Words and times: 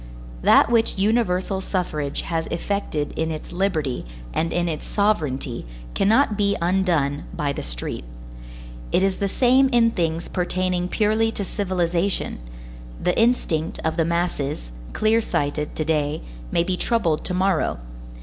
That 0.41 0.67
which 0.71 0.97
universal 0.97 1.61
suffrage 1.61 2.21
has 2.21 2.47
effected 2.47 3.11
in 3.15 3.29
its 3.29 3.51
liberty 3.51 4.03
and 4.33 4.51
in 4.51 4.67
its 4.67 4.83
sovereignty 4.83 5.63
cannot 5.93 6.35
be 6.35 6.57
undone 6.59 7.25
by 7.35 7.53
the 7.53 7.61
street. 7.61 8.03
It 8.91 9.03
is 9.03 9.17
the 9.17 9.29
same 9.29 9.69
in 9.69 9.91
things 9.91 10.27
pertaining 10.27 10.87
purely 10.89 11.31
to 11.33 11.45
civilization; 11.45 12.39
the 12.99 13.15
instinct 13.15 13.77
of 13.85 13.95
the 13.95 14.03
masses, 14.03 14.71
clear 14.93 15.21
sighted 15.21 15.75
to 15.75 15.85
day, 15.85 16.23
may 16.51 16.63
be 16.63 16.77
troubled 16.77 17.23
to 17.25 17.35
morrow. 17.35 17.77